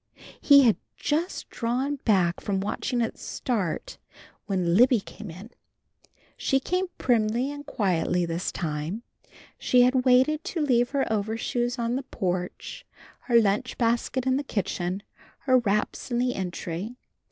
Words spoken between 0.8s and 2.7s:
just drawn back from